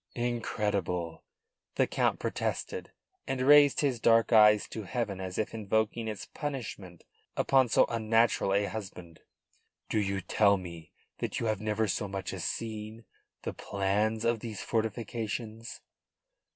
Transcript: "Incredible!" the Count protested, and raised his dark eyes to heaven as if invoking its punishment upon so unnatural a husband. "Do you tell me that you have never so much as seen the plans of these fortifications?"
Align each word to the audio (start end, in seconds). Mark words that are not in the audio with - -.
"Incredible!" 0.15 1.21
the 1.75 1.85
Count 1.85 2.17
protested, 2.17 2.91
and 3.27 3.39
raised 3.43 3.81
his 3.81 3.99
dark 3.99 4.33
eyes 4.33 4.67
to 4.69 4.81
heaven 4.85 5.21
as 5.21 5.37
if 5.37 5.53
invoking 5.53 6.07
its 6.07 6.25
punishment 6.25 7.03
upon 7.37 7.69
so 7.69 7.85
unnatural 7.87 8.51
a 8.51 8.65
husband. 8.65 9.19
"Do 9.89 9.99
you 9.99 10.19
tell 10.19 10.57
me 10.57 10.91
that 11.19 11.39
you 11.39 11.45
have 11.45 11.61
never 11.61 11.87
so 11.87 12.07
much 12.07 12.33
as 12.33 12.43
seen 12.43 13.05
the 13.43 13.53
plans 13.53 14.25
of 14.25 14.39
these 14.39 14.63
fortifications?" 14.63 15.81